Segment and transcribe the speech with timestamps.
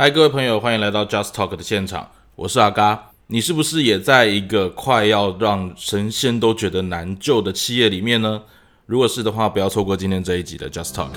[0.00, 3.10] 嗨，各位朋友，欢迎来到 Just Talk 的现场，我是阿嘎。
[3.26, 8.40] 你是不是也在一个快要让神仙都觉得难救的企业里面呢？
[8.86, 11.10] 如果是的话，不要错过今天这一集的 Just Talk。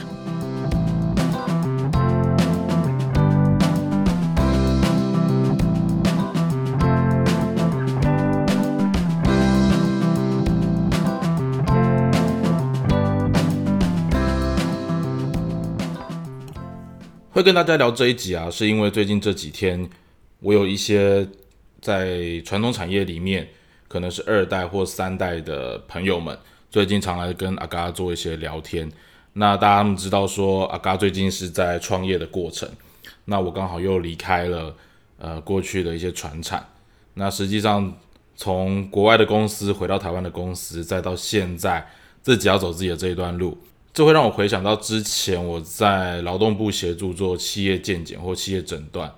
[17.34, 19.89] 会跟大家聊这一集啊，是因为最近这几天，
[20.39, 21.27] 我有一些
[21.81, 23.49] 在传统产业里面，
[23.88, 26.38] 可能是二代或三代的朋友们，
[26.70, 28.88] 最近常来跟阿嘎做一些聊天。
[29.34, 32.70] 那大家们知道说，阿嘎最近是在创业的过程，
[33.25, 34.75] 那我刚好又离开了
[35.17, 36.63] 呃过去的一些传产。
[37.16, 37.97] 那实际上
[38.36, 41.88] 从国外的公司回到台湾的公司，再到现在
[42.22, 43.58] 自己要走自己的这一段路。
[43.93, 49.13] 这会让我回想到之前我在劳动部协助做企业鉴检或企业诊断，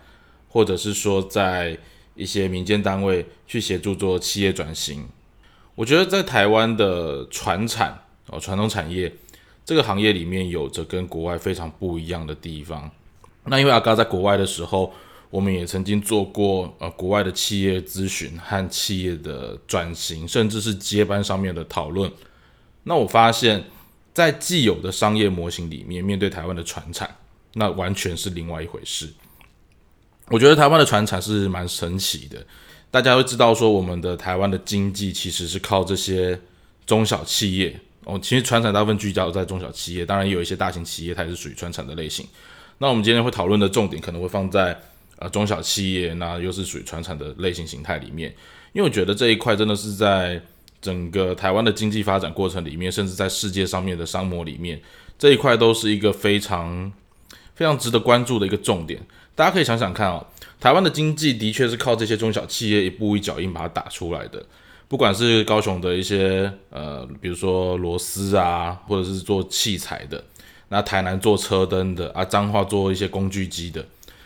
[0.49, 1.77] 或者是说在
[2.13, 5.07] 一些民间单位去协助做企业转型。
[5.75, 9.09] 我觉得在台湾的传产哦传统产业
[9.63, 12.91] 这个行业里面，有着跟国外非常不一样的地方。
[13.45, 14.91] 那因为阿嘎在国外的时候，
[15.29, 22.11] 我们也曾经做过呃国外的企业咨询和企业的转型，甚至是接班上面的讨论。
[22.83, 23.63] 那我发现。
[24.15, 27.13] 在既有的商业模型里面，面对台湾的船产，
[27.53, 29.09] 那完全是另外一回事。
[30.29, 32.41] 我觉得台湾的船产是蛮神奇的。
[32.89, 36.39] 大家会知道说，我们的台湾的经济其实是靠这些
[36.85, 38.17] 中小企业哦。
[38.23, 42.25] 其实船产大部分聚焦在中小企业，当然也有一些大型企业，它也是属于船产的类型。
[42.77, 44.79] 那我们今天会讨论的重点可能会放在
[45.17, 48.33] 呃中小企业，那又是属于船产的类型形态里面，
[48.71, 50.41] 因为我觉得这一块真的是在。
[50.85, 54.79] 整个台湾的经济发展过程里面，甚至在世界上面的商模里面，
[55.17, 56.91] 这一块都是一个非常
[57.55, 59.01] 非常值得关注的一个重点。
[59.33, 60.23] 大家可以想想看哦，
[60.59, 64.45] 台湾的经济的确是靠这些中小企业一步一脚印把它打出来的。
[64.87, 70.23] 不管是高雄的一些呃，比如说螺丝啊，或者是做器材的，
[70.69, 73.83] 那台南做车灯的啊，彰化做一些工具机的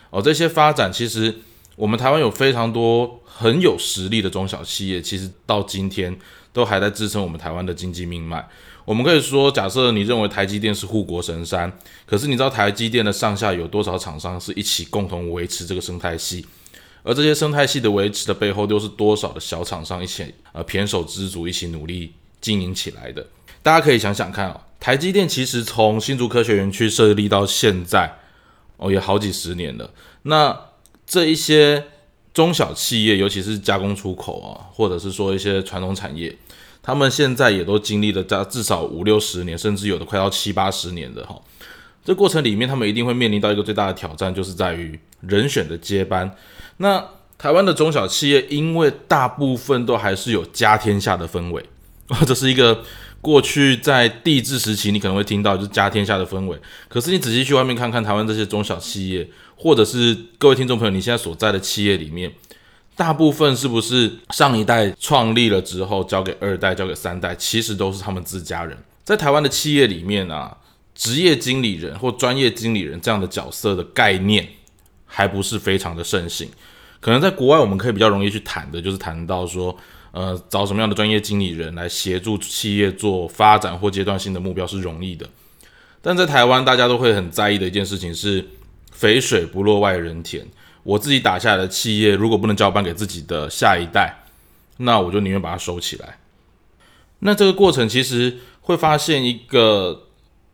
[0.10, 1.34] 哦，这些发展其实
[1.78, 6.14] 我们台湾有非常多很有实力的中小企业，其实到今天。
[6.52, 8.48] 都还在支撑我们台湾的经济命脉。
[8.86, 11.72] 我们可以说，假设你认为台积电是护国神山，
[12.08, 16.46] 可是你知道台积电的上下有多少厂商是一起共同维持这个生态系？
[17.04, 23.28] 而这些生态系的维持的背后，又是多少的小厂商一起呃胼手知足，一起努力经营起来的？
[23.62, 28.18] 大家可以想想看哦，台积电其实从新竹科学园区设立到现在，
[28.78, 29.92] 哦也好几十年了。
[30.24, 30.60] 那
[31.06, 31.86] 这一些。
[32.34, 36.36] 中小企业，尤其是加工出口啊，或者是说一些传统产业，
[36.82, 41.40] 他们现在也都经历了在至少五六十年，甚至有的快到七八十年的哈。
[42.06, 46.34] 这过程里面，他们一定会面临到一个最大的挑战，就是在于人选的接班。
[46.78, 47.04] 那
[47.38, 51.64] 台湾的中小企业，因为大部分都还是有家天下的氛围，
[52.26, 52.84] 这是一个
[53.22, 56.58] 过去在地质时期你可能会听到，就是家天下的氛围。
[56.88, 59.30] 可是你仔细去外面看看，台湾这些中小企业。
[59.62, 62.32] 或者是各位听众朋友，你现在所在的企业里面，
[62.96, 68.78] 大部分是不是上一代创立了之后交给二代、交给三代，其实都是他们自家人。
[69.04, 70.56] 在台湾的企业里面啊，
[70.96, 74.48] 职业经理人或专业经理人这样的角色的概念，
[75.06, 76.50] 还不是非常的盛行。
[77.02, 79.78] 可能在国外，我们可以比较容易去谈的，就是谈到说，
[80.12, 85.30] 呃，找什么样的专业经理人来协助企业做发展或阶段性的目标是容易的。
[86.02, 88.48] 但在台湾，大家都会很在意的一件事情是。
[88.92, 90.46] 肥水不落外人田，
[90.84, 94.24] 我自己打下来的企业，如果不能交班给自己的下一代，
[94.78, 96.18] 那我就宁愿把它收起来。
[97.20, 100.08] 那这个过程其实会发现一个，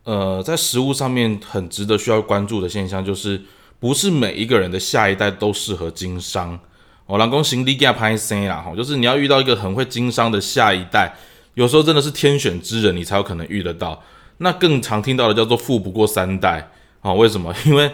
[0.04, 3.42] 呃，在实物上面很值得需要关注的现象，就是
[3.80, 6.60] 不是每一个人的下一代都适合经商。
[7.06, 11.16] 哦，老公行李给他拍生啦，哈，就是你要遇到一个很会经商的下一代，
[11.54, 14.02] 有时候真的是天选之人，你才有可能遇得到。
[14.38, 16.68] 那更常听到的叫做富不过三代，
[17.02, 17.54] 哦，为什么？
[17.64, 17.90] 因为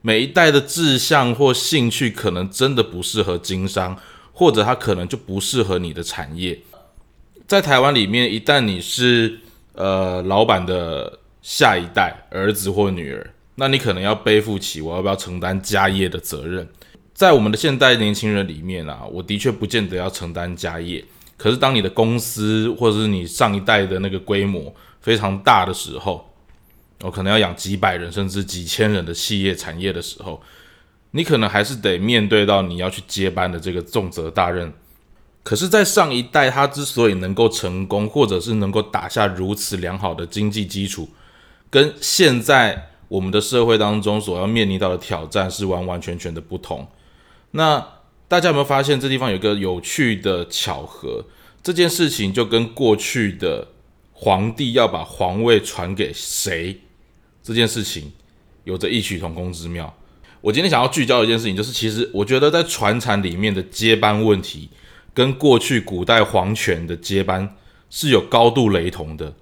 [0.00, 3.96] 每一代的志向或兴趣可能真的不适合经商，
[4.32, 6.58] 或者他可能就不适合你的产业。
[7.46, 9.40] 在台湾里面，一旦你是
[9.74, 16.66] 呃老板的下一代儿子或女儿，那你可能要背负起我要不要承担家业的责任。
[17.14, 21.02] 在我们的现代年轻人里面啊，我的确不见得要承担家业。
[21.36, 26.28] 可是当你的公司或者是你上一代的那个规模非常大的时候，
[27.02, 30.42] 我可能要养几百人甚至几千人的企业产业的时候，
[31.12, 34.72] 你可能还是得面对到你要去接班的这个重责大任。
[35.42, 41.08] 可是，在上一代他之所以能够成功，或者是能够打下如此良好的经济基础，
[41.68, 46.88] 跟现在我们的社会当中所要面临到的挑战是完完全全的不同。
[47.56, 47.86] 那
[48.26, 51.24] 大家有没有发现这地方有个有趣的巧合？
[51.62, 53.68] 这件事情就跟过去的
[54.12, 56.80] 皇帝要把皇位传给谁
[57.42, 58.12] 这件事情
[58.64, 59.94] 有着异曲同工之妙。
[60.40, 64.68] 我今天想要聚焦一件事情，就是其实我觉得在传承里面的接班问题，
[65.14, 67.56] 跟过去古代皇权的接班
[67.88, 69.32] 是有高度雷同的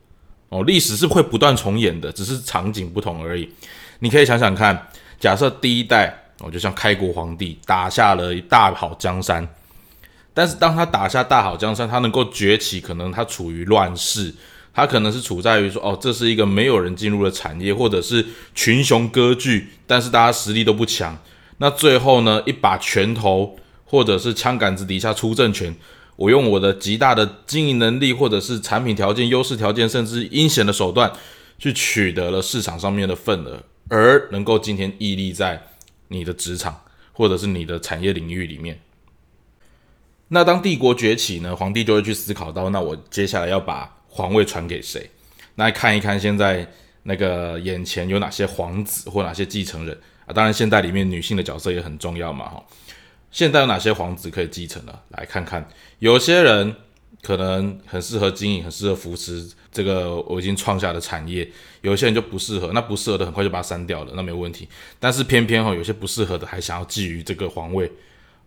[0.51, 0.63] 哦。
[0.65, 3.49] 历史是会不断重演的，只是场景不同而已。
[4.01, 9.49] 你可以想想看，假设第一代哦，就像开国皇帝打下了一大好江山。
[10.35, 14.35] 但是当他打下大好江山，他能够崛起，可能他处于乱世，
[14.75, 21.17] 他可能是处在于说，哦，这是一个没有人进入的产业，或者是群雄割据，但是大家实力都不强。
[21.59, 25.77] 那最后呢，一把拳头或者是枪杆子底下出政权，
[26.17, 31.13] 我用我的极大的经营能力，或者是产品条件、优势条件，甚至阴险的手段，
[31.59, 35.63] 去取得了市场上面的份额，而能够今天屹立在
[36.13, 38.79] 你的职场或者是你的产业领域里面。
[40.29, 45.11] 那当帝国崛起呢，皇帝就会去思考到，那我接下来要把皇位传给谁？
[45.57, 46.67] 那看一看现在
[47.03, 50.33] 那个眼前有哪些皇子或哪些继承人啊？
[50.33, 52.65] 当然，现代里面女性的角色也很重要嘛，哈。
[53.31, 54.99] 现在有哪些皇子可以继承呢？
[55.09, 55.69] 来看看，
[55.99, 56.75] 有些人
[57.23, 61.47] 可能很适合经营，很适合扶持这个我已经创下的产业；
[61.81, 64.69] 有些人就不适合，那不适合的很快就把它删掉了，那没有问题。
[64.99, 67.91] 但是偏偏哈，有些不适合的还想要觊觎这个皇位。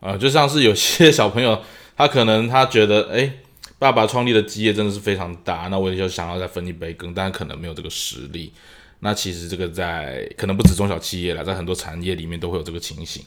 [0.01, 1.59] 啊，就像是有些小朋友，
[1.95, 3.31] 他可能他觉得，哎，
[3.79, 8.51] 爸爸创立的基业真的是非常大，那我也就想要再分一杯羹，但可能没有这个实力。
[8.99, 13.23] 那其实这个在可能不止中小企业了，在很多产业里面都会有这个情形。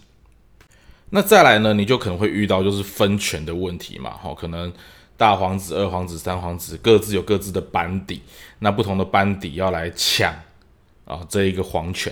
[1.10, 4.72] 那再来呢，你就可能会遇到就是分权的问题嘛，哈，可能
[5.18, 8.22] 大皇子、二皇子、三皇子各自有各自的班底，
[8.60, 10.32] 那不同的班底要来抢
[11.04, 12.10] 啊这一个皇权，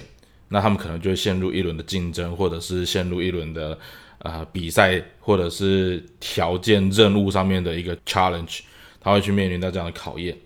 [0.49, 3.79] 那他们可能就会陷入一轮的竞争，或者是陷入一轮的。
[4.20, 8.61] 呃，比赛或者是条件任务上面的一个 challenge，
[8.99, 10.37] 他会去面临到这样的考验。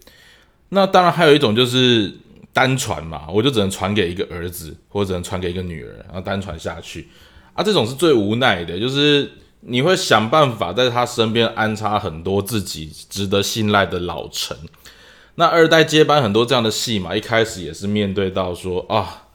[0.71, 2.13] 那当然还有一种就是
[2.53, 7.09] 单传嘛，我就只能传给一个儿子，或者只能传给一个女儿，然后单传下去。
[7.55, 9.31] 啊，这种是最无奈的，就是
[9.61, 14.57] 你会想办法在他身边安插很多自己值得信赖的老臣。
[15.35, 19.29] 那二代接班很多这样的戏嘛，一开始也是面对到说啊，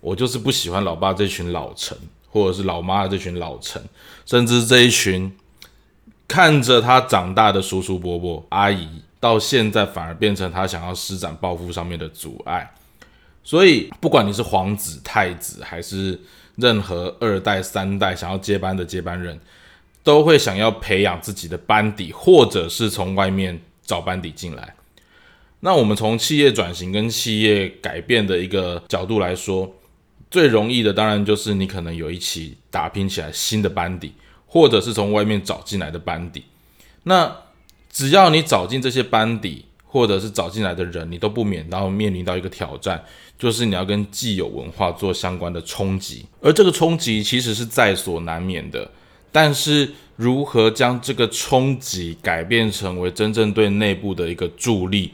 [0.00, 1.96] 我就是不喜欢老爸这群老臣。
[2.28, 3.82] 或者是老妈的这群老臣，
[4.26, 5.34] 甚至这一群
[6.28, 8.86] 看着他长大的叔叔伯伯阿姨，
[9.18, 12.74] 到现在反而变成他想要施展抱负上面的阻碍。
[13.42, 16.20] 所以，不管你是皇子、太子，还是
[16.56, 19.40] 任何二代、三代想要接班的接班人，
[20.02, 24.74] 都会想要培养自己的班底，或者是从外面找班底进来。
[25.60, 29.72] 那我们从企业转型跟企业改变的一个角度来说。
[30.28, 34.12] 最容易的当然就是你可能有一起打拼起来新的班底，
[34.44, 36.42] 或者是从外面找进来的班底。
[37.04, 37.34] 那
[37.92, 43.02] 只要你找进这些班底，或者是找进来的人，你都不免然后面临到一个挑战，
[43.38, 46.26] 就是你要跟既有文化做相关的冲击。
[46.40, 48.90] 而这个冲击其实是在所难免的，
[49.30, 55.12] 但是如何将这个冲击改变成为真正对内部的一个助力，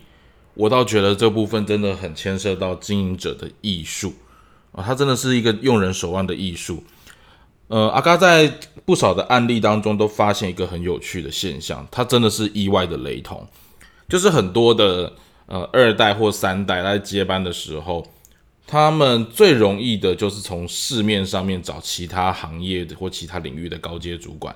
[0.55, 4.15] 我倒觉得这部分真的很牵涉到经营者的艺术。
[4.73, 6.83] 啊，它真的是一个用人手腕的艺术。
[7.69, 8.51] 呃，阿嘎在
[8.85, 13.47] 不少的案例当中都发现一个很有趣的现象，它真的是意外的雷同。
[14.09, 15.13] 就是很多的
[15.47, 18.07] 呃二代或三代在接班的时候，
[18.67, 24.55] 他们最容易的就是从市面上面找其他行业的或其他领域的高阶主管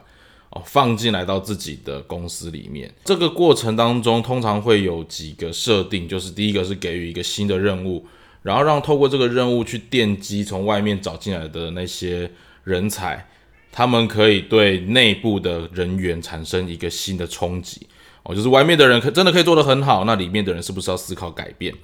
[0.51, 2.93] 哦，放进来到自己的公司里面。
[3.05, 8.07] 这个过程当中，通常会有几个设定，就是第一个是给予一个新的任务。
[8.43, 12.31] 然后让透过这个任务去奠基从外面找进来的那些
[12.63, 13.27] 人才，
[13.73, 17.89] 他们可以对内部的人员产生一个新的冲击
[18.23, 21.75] 哦，就是外面的人可真的可以做得很好，那里面的人是不是要思考改变？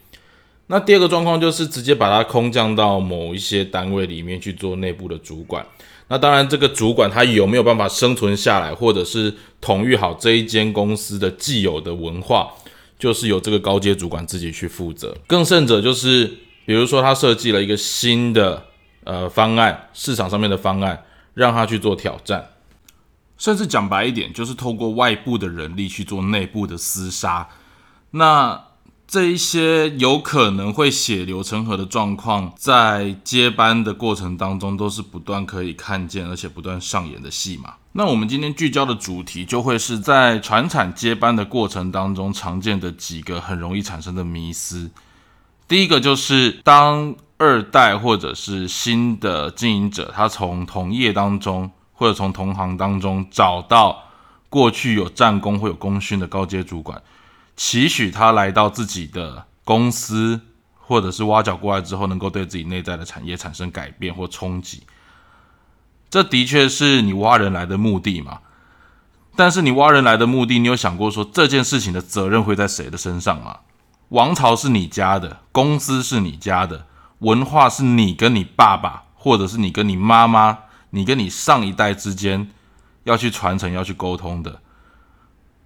[0.66, 5.64] 那第二个状况就是直接把它空降到某一些单位里面去做内部的主管。
[6.08, 12.52] 那当然，这个主管他有没有办法生存下来，或者是统御好这一间公司的既有的文化，
[12.98, 15.16] 就是由这个高阶主管自己去负责。
[15.26, 16.38] 更甚者就是。
[16.64, 18.68] 比如说，他设计了一个新的
[19.02, 21.02] 呃方案，市场上面的方案，
[21.34, 22.50] 让他去做挑战，
[23.36, 27.48] 甚至讲白一点，就是透过外部的人力去做内部的厮杀。
[28.12, 28.62] 那
[29.06, 37.74] 这一些有可能会血流成河的状况，在接班的过程当中，都是不断可以看见，而且不断上演的戏码。
[37.92, 44.90] 那我们今天聚焦的主题，就会是在传产接班的过程当中，常见的几个很容易产生的迷思。
[45.68, 54.04] 第一个就是，当二代或者是新的经营者，他从同业当中或者从同行当中找到
[54.48, 57.02] 过去有战功或有功勋的高阶主管，
[57.56, 60.40] 期许他来到自己的公司，
[60.78, 64.82] 或者是挖角过来之后，能够对自己内在的产业产生改变或冲击。
[66.10, 68.40] 这的确是你挖人来的目的嘛？
[69.34, 73.60] 但是你挖人来的目的，你有想过说这件事情的责任会在谁的身上吗？
[74.10, 76.86] 王朝是你家的，公司是你家的，
[77.20, 80.58] 文化是你跟你爸爸，或者是你跟你妈妈，
[80.90, 82.50] 你跟你上一代之间
[83.04, 84.60] 要去传承、要去沟通的。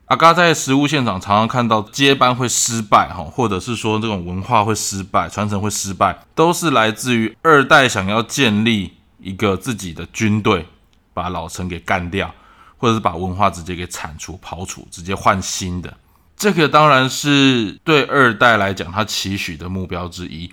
[0.06, 8.92] 阿嘎在实物现场常常看到接班会失败，哈，或者是说这种文化会失败、传承会失败，都是来自于二代想要建立。
[9.18, 10.68] 一个自己的军队，
[11.12, 12.32] 把老臣给干掉，
[12.76, 15.96] 或者是把文化直接给铲除、刨除，直接换新的。
[16.36, 20.52] 这个当然是对二代来讲他期许的目标之一。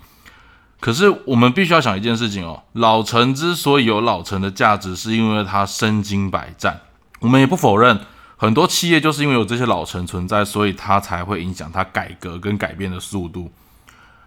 [0.80, 6.80] 可是我们必须要想一件事情哦，老臣之所以有老臣的价值，是因为他身经百战。
[7.20, 8.00] 我们也不否认，
[8.44, 13.50] 很多企业就是因为有这些老臣存在，所以它才会影响它改革跟改变的速度。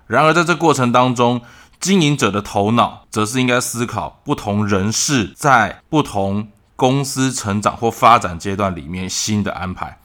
[0.06, 1.42] 然而在这过程当中，
[1.80, 9.98] 经营者的头脑，则是应该思考不同人士在不同公司成长或发展阶段里面新的安排，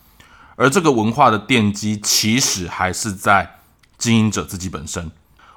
[0.57, 3.59] 而这个文化的奠基，其实还是在
[3.97, 5.09] 经营者自己本身。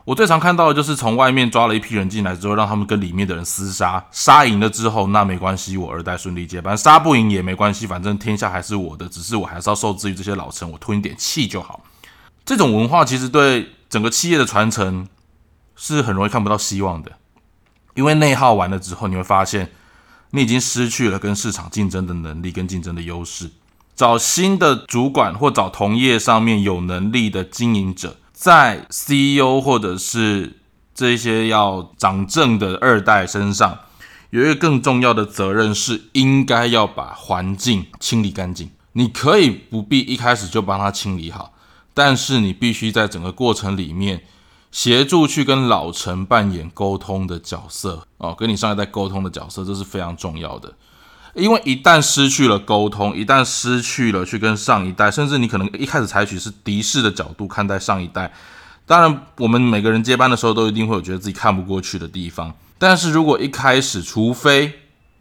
[0.05, 11.83] 我最常看到的就是从外面抓了一批人进来之后，让他们跟里面的人厮杀，杀赢了之后，那没关系，我二代顺利接班；杀不赢也没关系，反正天下还是我的，只是我还是要受制于这些老臣，我吞一点气就好。
[12.45, 15.07] 这种文化其实对整个企业的传承。
[15.77, 17.11] 是很容易看不到希望的，
[17.95, 19.73] 因为内耗完了之后，你会发现
[20.31, 23.51] 你已经失去了跟市场竞争的能力跟竞争的优势。
[23.97, 30.59] 找新的主管或找同业上面有能力的经营者，在 CEO 或者是
[30.93, 33.79] 这些要掌政的二代身上，
[34.29, 38.71] 有一个更重要的责任是应该要把环境清理干净。
[38.93, 41.55] 你可以不必一开始就帮他清理好，
[41.95, 44.25] 但是你必须在整个过程里面。
[44.71, 50.75] 协助去跟老陈扮演沟通的角色哦，跟你上一代沟通的角色，这是非常重要的。
[51.35, 58.33] 因为一旦失去了沟通，一旦失去了去跟上一代，甚至你可能一开始采取是敌视的角度看待上一代。
[58.87, 62.55] 当然，我们每个人接班的时候都一定会有觉得自己看不过去的地方。
[62.79, 64.73] 但是如果一开始，除非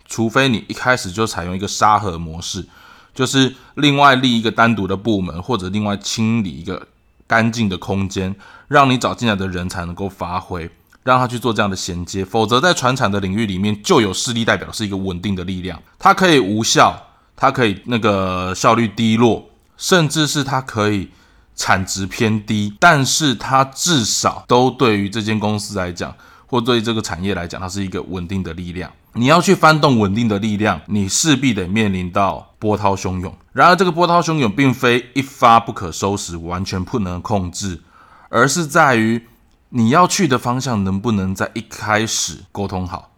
[0.08, 2.66] 除非你一开始就采用一个沙盒模式，
[3.14, 6.88] 就是另外立一个单独的部门，或者另外清理一个。
[7.26, 8.36] 干净的空间，
[8.68, 10.70] 让你找进来的人才能够发挥，
[11.04, 12.26] 让他去做这样的衔接。
[12.26, 16.96] 否则，在传产的领域里面，就有势力代表是一个稳定的力量，它可以无效，
[17.36, 21.10] 它可以那个效率低落，甚至是它可以
[21.56, 26.16] 产值偏低，但是它至少都对于这间公司来讲，
[26.48, 28.92] 或对这个产业来讲，它是一个稳定的力量。
[29.16, 33.32] 你要去翻动稳定的力量，你势必得面临到波涛汹涌。
[33.52, 37.80] 然而，这个波涛汹涌并非一发不可收拾，完全不能控制，
[38.30, 39.24] 而是在于
[39.76, 43.12] 你要去的方向能不能在一开始沟通好，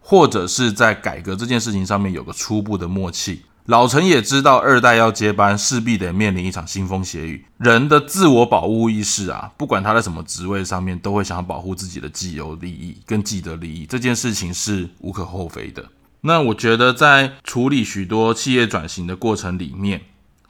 [0.00, 3.42] 或者是在改革这件事情上面有个初步的默契。
[3.66, 7.46] 老陈也知道二代要接班，势必得面临一场腥风血雨。
[7.58, 13.86] 人的自我保护意识啊，不管他在什么职位上面，都会想要保护自己的既有利益跟既得利益。
[13.86, 15.84] 这件事情是无可厚非的。
[16.22, 20.00] 那我觉得在处理许多企业转型的过程里面，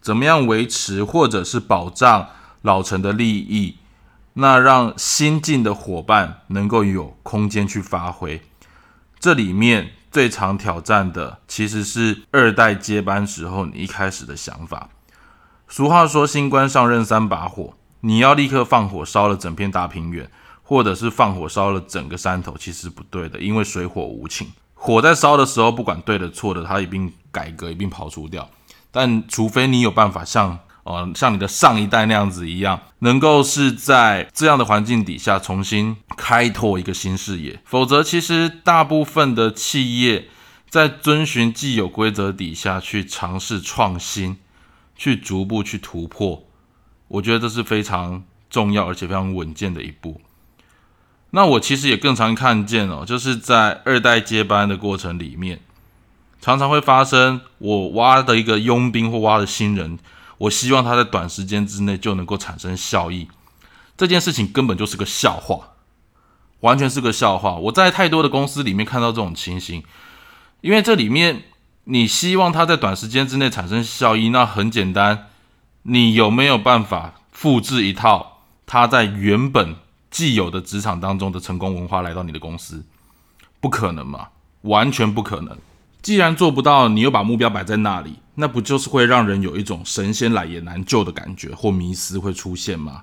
[0.00, 2.28] 怎么样维持或者是保障
[2.62, 3.76] 老陈的利益，
[4.34, 8.42] 那让新进的伙伴能够有空间去发挥，
[9.18, 9.92] 这里面。
[10.14, 14.88] 最常挑战的其实是二代接班时候你一开始的想法。
[15.66, 20.30] 俗话说“新官上任三把火”，你要立刻放火烧了整片大平原，
[20.62, 24.52] 或者是放火烧了整个山头，其实不对的，因为水火无情。
[24.74, 28.48] 火在烧的时候，不管对的错的，它一并改革，一并刨除掉。
[28.92, 30.60] 但除非你有办法像。
[30.84, 40.28] 哦，像你的上一代那样子一样，能够是在这样的环境底下重新开拓一个新视野，否则其实大部分的企业
[40.68, 44.36] 在遵循既有规则底下去尝试创新，
[44.94, 46.44] 去逐步去突破，
[47.08, 50.20] 我觉得这是非常重要而且非常稳健的一步。
[51.30, 55.60] 那我其实也更常看见哦，就是在二代接班的过程里面，
[56.42, 59.98] 常常会发生我挖的一个佣兵或挖的新人。
[60.38, 63.28] 我希望他在短时间之内就能够产生效益，
[63.96, 65.74] 这件事情根本就是个笑话，
[66.60, 67.54] 完全是个笑话。
[67.54, 69.84] 我在太多的公司里面看到这种情形，
[70.60, 71.44] 因为这里面
[71.84, 75.28] 你希望他在短时间之内产生效益，那很简单，
[75.82, 79.76] 你有没有办法复制一套他在原本
[80.10, 82.84] 既有的职场当中的成功文化来到你的公司？
[83.60, 84.28] 不可能嘛，
[84.62, 85.56] 完全不可能。
[86.02, 93.02] 既然做不到，你又把目标摆在那里，那不就是会让人有一种神仙来也难救的感觉或迷思会出现吗？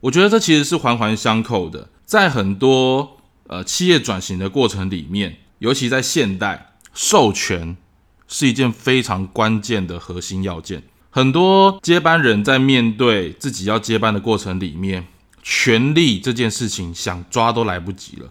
[0.00, 7.76] 我觉得这其实是环环相扣的，在很多呃企业转型的过程里面，尤其在现代，授权
[8.28, 10.82] 是一件非常关键的核心要件。
[11.10, 15.06] 很多接班人在面对自己要接班的过程里面，
[15.42, 18.28] 权力这件事情想抓都来不及了。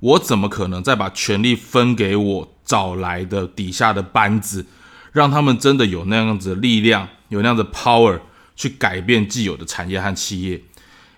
[0.00, 4.66] 我怎么可能再把权力分给我找来的底下的班子，
[5.12, 8.20] 让他们真的有那样子的力量，有那样的 power
[8.56, 10.62] 去改变既有的产业和企业？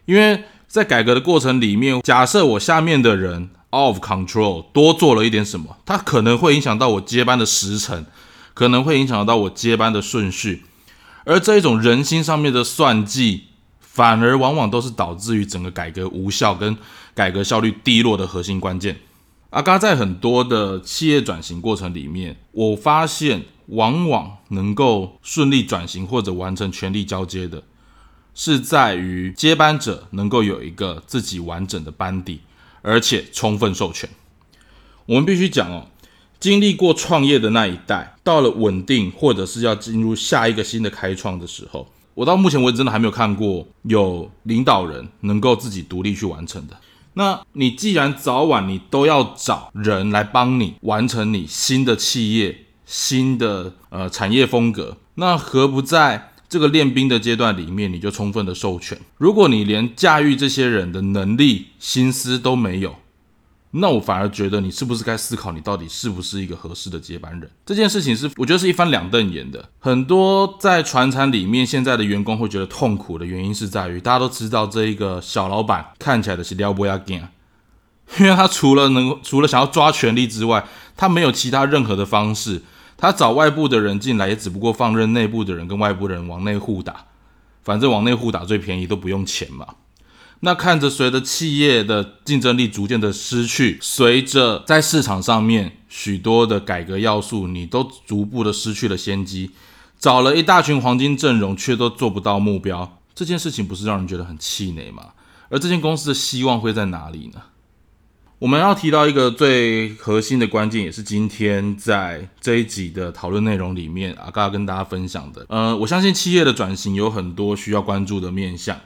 [0.05, 8.07] 因为在改革的过程里面，假设我下面的人 out of control 多做了一点什么，它可能会影响到我接班的时辰，
[8.55, 10.65] 可能会影响到我接班的顺序，
[11.25, 13.45] 而这一种人心上面的算计。
[13.93, 16.75] 反而往往都是导致于整个改革无效跟
[17.13, 18.97] 改革效率低落的核心关键。
[19.51, 27.63] 阿嘎在很多的企业转型过程里面，我发现往往能够顺利转型或者完成权力交接的，
[28.35, 32.41] 是在于接班者能够有一个自己完整的班底，
[32.83, 34.09] 而且充分授权。
[35.07, 35.87] 我们必须讲哦，
[36.39, 41.87] 经历过创业的那一代，到了稳定或者是要进入下一个新的开创的时候。
[42.15, 46.77] 我到目前为止真的还没有看过有领导人能够自己独立去完成的。
[47.15, 58.99] 那你既然早晚你都要找人来帮你完成你新的企业、新的呃产业风格，那何不在这个练兵的阶段里面你就充分的授权？
[59.17, 62.97] 如果你连驾驭这些人的能力、心思都没有。
[63.71, 67.49] 那我反而觉得你是不是该思考，你到底是不是一个合适的接班人？
[67.65, 69.69] 这件事情是我觉得是一翻两瞪眼的。
[69.79, 77.31] 很多在船厂里面现在的员工会觉得痛苦的原因是在于，大家都知道这一个小老板看起来的是撩拨要干，
[78.19, 80.67] 因为他除了能除了想要抓权力之外，
[80.97, 82.63] 他没有其他任何的方式。
[83.01, 87.07] 他找外部的人进来，也只不过放任内部的人跟外部人往内互打，
[87.65, 89.67] 反正往内互打最便宜，都不用钱嘛。
[90.41, 99.51] 那看着随着企业的竞争力逐渐的失去，随着在市场上面许多的改革要素，你都逐步的失去了先机，
[99.99, 105.09] 找了一大群黄金阵容，却都做不到目标，这件事情不是让人觉得很气馁吗？
[105.51, 107.41] 而这间公司的希望会在哪里呢？
[108.41, 115.45] 我们要提到一个最核心的关键，也是今天在这一集的讨论内容里面啊，刚刚跟大家分享的。
[115.51, 118.81] 呃，我相信企业的转型有很多需要关注的面向。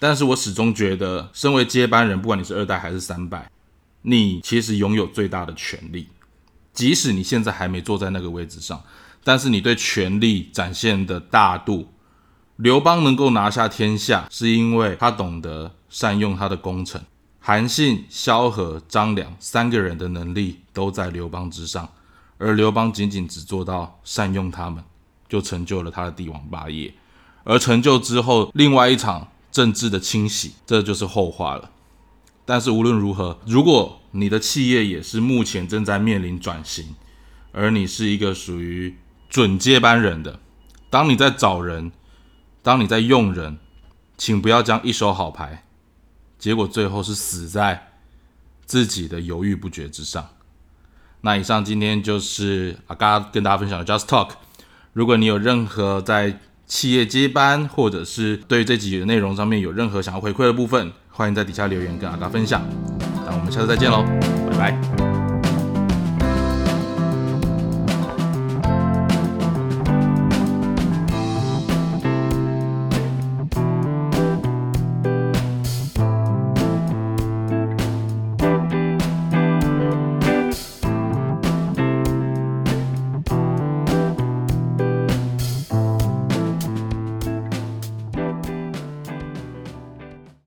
[0.00, 3.48] 但是我始终觉得，身为接班人，不管你是二代还是三代，
[4.02, 6.08] 你其实拥有最大的权利。
[6.72, 8.82] 即使你现在还没坐在那个位置上，
[9.22, 11.92] 但是你对权力展现的大度，
[12.56, 17.00] 刘邦能够拿下天下，是因为他懂得善用他的功臣。
[17.42, 21.92] 韩信、萧何、张良三个人的能力都在刘邦之上，
[22.38, 24.82] 而刘邦仅仅只做到善用他们，
[25.28, 26.94] 就成就了他的帝王霸业。
[27.44, 29.28] 而成就之后，另外一场。
[29.52, 31.70] 政治的清洗，这就是后话了。
[32.46, 36.94] 但是无论如何，如果你的企业也是目前正在面临转型，
[37.52, 38.96] 而你是一个属于
[39.28, 40.40] 准接班人的，
[40.88, 41.92] 当你在找人，
[42.62, 43.58] 当你在用人，
[44.16, 45.66] 请不要将一手好牌，
[46.42, 47.90] 结果最后是死在
[48.66, 50.30] 自己的犹豫不决之上。
[51.20, 54.30] 那以上今天就是阿嘎跟大家分享的 Just Talk。
[54.92, 62.60] 如果你有任何在企业接班，或者是对这集的内容上面有任何想要回馈的部分，欢迎在底下留言跟阿嘎分享。
[63.24, 64.04] 那我们下次再见喽，
[64.50, 65.11] 拜拜。